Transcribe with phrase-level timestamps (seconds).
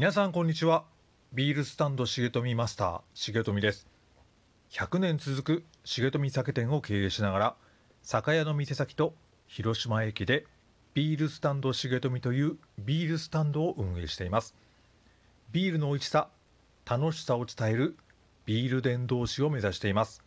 [0.00, 0.84] 皆さんこんにちは。
[1.34, 3.86] ビールスタンド重富マスター重富です。
[4.70, 7.54] 100年続く重富酒店を経営しながら
[8.00, 9.12] 酒屋の店先と
[9.46, 10.46] 広島駅で
[10.94, 14.54] ビールスタンド重富というビールスタンドを運営しています。
[15.52, 16.28] ビールの美味しさ
[16.88, 17.94] 楽しさを伝える
[18.46, 20.24] ビール伝道師を目指しています。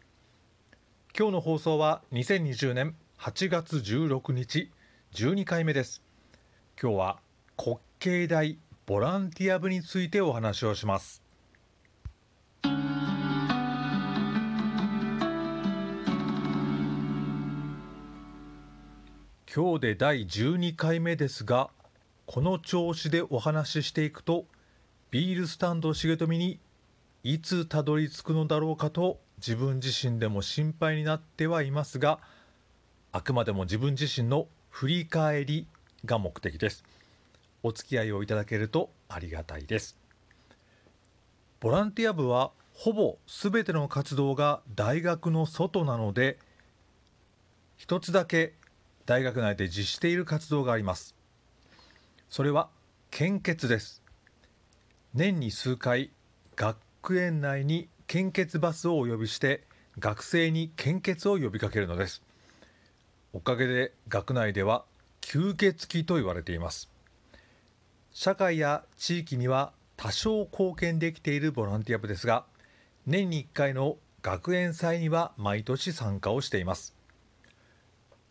[1.17, 4.69] 今日の放送は2020年8月16日
[5.15, 6.03] 12回目です。
[6.79, 7.19] 今日は
[7.57, 11.23] 滑稽大ボランティア部についてお話をします。
[19.55, 21.69] 今日で第12回目ですが
[22.25, 24.45] この調子でお話ししていくと
[25.11, 26.59] ビールスタンド重富に
[27.23, 32.19] いつたどり着くのだろうかと自分自身でも心配になってはいますが
[33.11, 35.67] あくまでも自分自身の振り返り
[36.03, 36.83] が目的です。
[37.63, 39.97] お付き合いをいただけるとありがたいです。
[41.59, 46.37] ボランティア部はほぼ全ての活動が大学の外なので
[47.77, 48.53] 一つだけ
[49.05, 51.15] 大学内で実施している活動があります。
[52.29, 52.69] それは
[53.11, 54.01] 献血です。
[55.13, 56.11] 年に数回
[56.55, 59.63] 学園内に献血バスをお呼びして
[59.99, 62.23] 学生に献血を呼びかけるのです。
[63.33, 64.85] おかげで学内では
[65.21, 66.92] 吸血鬼と言われています。
[68.13, 72.45] 社会や地域には多少貢献できているボランティア部ですが
[73.07, 76.95] 年に1回の学園祭には毎年参加をしています。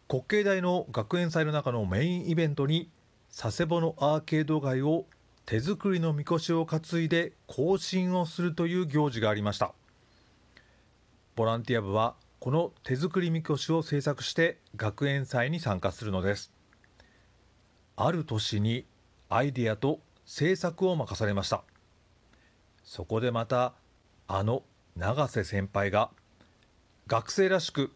[0.08, 2.90] 滑稽大の学園祭の中のメインイベントに
[3.36, 5.04] 佐世保のアーケード街を
[5.46, 9.72] 手作りのみこしを担いで行進をするという行事がありました。
[11.34, 16.52] ボランティア部はこの手作りみこしを制作して学園祭に参加するのです。
[17.96, 18.86] ある年に
[19.34, 21.62] アイディアと制作を任されました。
[22.84, 23.72] そこでまた
[24.28, 24.62] あの
[24.94, 26.10] 永瀬先輩が
[27.06, 27.92] 学生らしく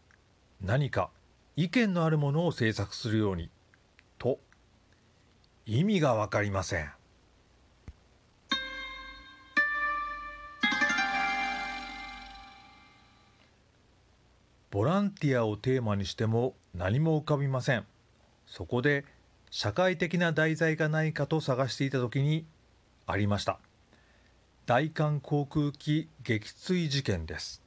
[0.61, 1.11] 何か
[1.55, 3.51] 意見のあるものを制作するように
[4.17, 4.39] と
[5.67, 6.89] 意味が分かりません。
[14.71, 17.85] ボランティアをテーマにしても何も浮かびません。
[18.47, 19.05] そこで
[19.49, 22.45] 社会的な題材がないかと探していた時に
[23.05, 23.59] ありました。
[24.65, 27.61] 大韓航空機撃墜事件です。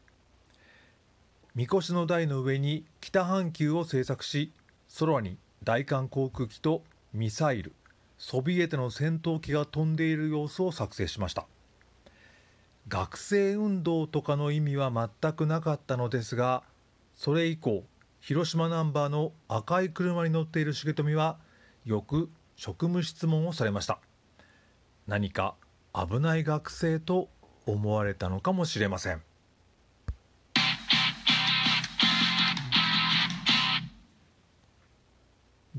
[1.54, 4.52] みこしの台の上に北半球を製作し
[4.98, 6.82] 空に大韓航空機と
[7.12, 7.72] ミサイル
[8.18, 11.46] ソビエトの戦闘機が飛んでいる様子を作成しました。
[12.88, 14.90] 学生運動とかの意味は
[15.22, 16.62] 全くなかったのですが
[17.14, 17.84] それ以降
[18.20, 21.38] 広島ナンバーの赤い車に乗っている重富は
[21.84, 23.98] よく職務質問をされました。
[25.06, 25.54] 何か
[25.94, 27.28] 危ない学生と
[27.66, 29.22] 思われたのかもしれません。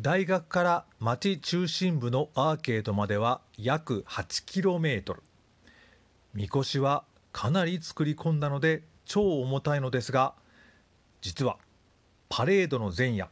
[0.01, 5.17] 大学から町中心部のアーケードまでは約 8km
[6.33, 10.33] みこしはかなり作り込んだので超重たいのですが
[11.21, 11.57] 実は
[12.29, 13.29] パレードの前夜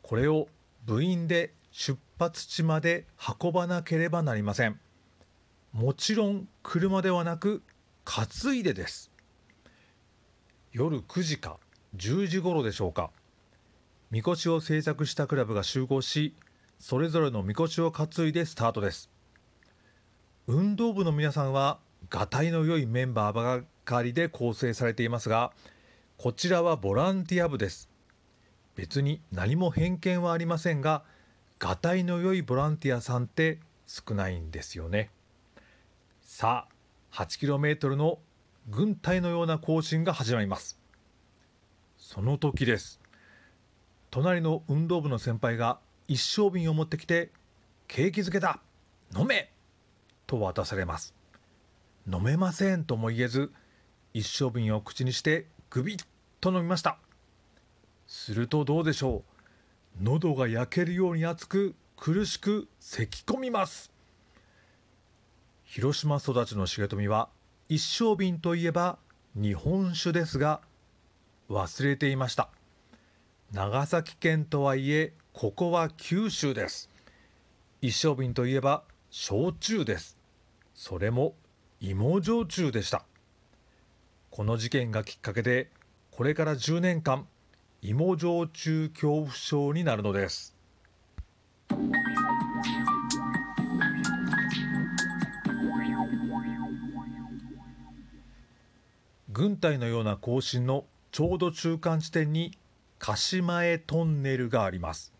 [0.00, 0.48] これを
[0.86, 3.06] 部員で出発地まで
[3.40, 4.80] 運ばなければなりません。
[5.72, 7.62] もちろん車ではなく
[8.04, 9.10] 担いでです。
[10.72, 11.58] 夜9時か
[11.96, 13.10] 10時頃でしょうか。
[14.10, 16.34] みこしを製作したクラブが集合し
[16.78, 19.10] それぞれのみこしを担いでスタートです。
[20.46, 21.78] 運動部の皆さんは
[22.08, 25.52] がたいの良いメンバーばかりで構成されていますが
[26.16, 27.90] こちらはボランティア部です。
[28.76, 31.02] 別に何も偏見はありませんが
[31.58, 35.10] がたいの良いボランティアさんって少ないんですよね。
[36.20, 36.66] さ
[37.12, 38.18] あ 8km の
[38.68, 40.78] 軍隊のような行進が始まります。
[41.96, 43.00] その時です。
[44.10, 47.30] 隣の運動部の先輩が一升瓶を持ってきて
[47.88, 48.60] 「景気づけだ
[49.16, 49.52] 飲め!」
[50.26, 51.14] と渡されます。
[52.10, 53.52] 飲めませんとも言えず
[54.12, 56.06] 一升瓶を口にしてグビッ
[56.40, 56.98] と飲みました。
[58.06, 59.35] するとどうでしょう？
[60.00, 63.90] 喉が焼けるように熱く苦しく咳き込みます。
[65.64, 67.30] 広島育ちの重富は
[67.68, 68.98] 一升瓶といえば
[69.34, 70.60] 日本酒ですが
[71.48, 72.50] 忘れていました。
[73.52, 76.90] 長崎県とはいえここは九州です。
[77.80, 80.18] 一升瓶といえば焼酎です。
[80.74, 81.34] それも
[81.80, 83.06] 芋焼酎でした。
[84.30, 85.70] この事件がきっかけで
[86.10, 87.26] これから10年間
[87.88, 90.56] 芋焼酎恐怖症になるのです。
[99.30, 102.58] 軍隊のような行進のちょうど中間地点に
[102.98, 105.12] 鹿島へトンネルがあります。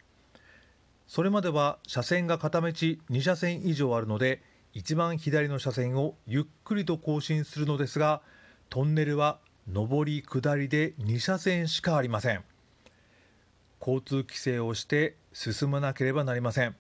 [1.06, 4.42] それまでは車線が片道2車線以上あるので
[4.72, 8.22] 一番左の車線をゆっくりと更新するのですが
[8.70, 9.38] トンネルは
[9.72, 12.42] 上り下りで2車線しかありません。
[13.86, 16.74] 交通規制をして進まなければなりません。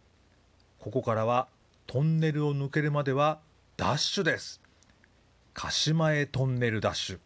[0.80, 1.46] ここからは
[1.86, 3.38] トンネルを抜けるまでは
[3.76, 4.60] ダッシュです。
[5.54, 7.18] 鹿島へトンネルダッシュ。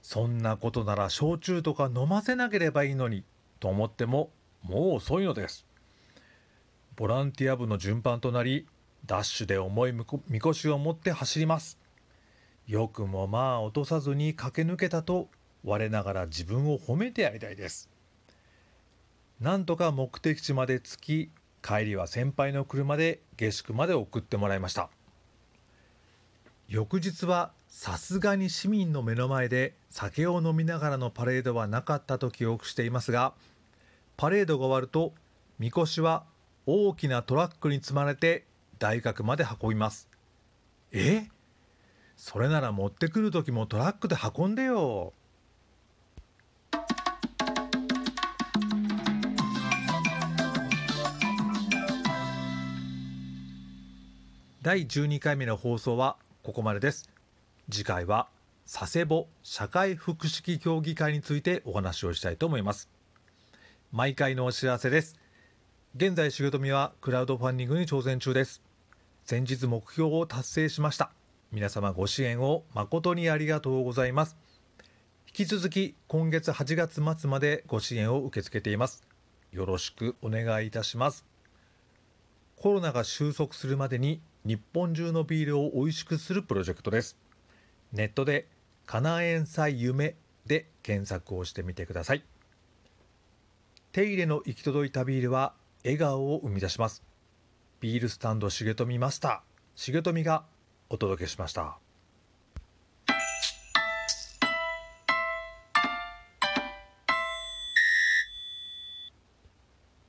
[0.00, 3.24] そんなことなら焼酎とか飲ませなければいいのに
[3.58, 4.30] と思っても
[4.62, 5.66] もう遅いのです。
[6.94, 8.68] ボランティア部の順番となり
[9.06, 9.92] ダッシュで重い
[10.28, 11.80] みこしを持って走ります。
[12.68, 15.28] よくもまあ落とさずに駆け抜けたと
[15.64, 17.91] 我ながら自分を褒めてやりたいです。
[19.42, 20.96] なんとか目的地まで着
[21.28, 21.30] き
[21.62, 24.88] 帰りは先輩の車で下宿まで送ってもらいました。
[26.68, 33.34] 翌日はさすがに市民の目の前で酒を飲みながらのパレードはなかったと記憶していますが
[34.16, 35.12] パレードが終わると
[35.58, 36.22] みこしは
[36.64, 38.44] 大きなトラックに積まれて
[38.78, 40.08] 大学まで運びます。
[40.92, 41.26] え？
[42.16, 45.12] それなら持ってくる時もトラックで運んでよ。
[54.62, 57.10] 第12回目の放送はここまでです。
[57.68, 58.28] 次回は
[58.72, 62.88] 佐世保社会福祉協議会についてお話をしたいと思います。
[63.90, 65.18] 毎回のお知らせです。
[65.96, 68.62] 現在仕事みはクラウドファンディングに挑戦中です。
[69.24, 71.10] 先日目標を達成しました。
[71.50, 74.36] 皆様ご支援を誠にありがとうございます。
[75.26, 79.02] 引き続き今月8月末までご支援を受け付けています。
[79.50, 81.26] よろしくお願いいたします。
[82.54, 87.16] コロナが収束するまでに日本中のビールを美味しくするプロジェクトです。
[87.92, 88.48] ネットで
[88.86, 90.16] カナエンサイ夢
[90.46, 92.24] で検索をしてみてください。
[93.92, 95.54] 手入れの行き届いたビールは
[95.84, 97.02] 笑顔を生み出します。
[97.80, 100.44] ビールスタンド重富マスター重富が
[100.88, 101.81] お届けしました。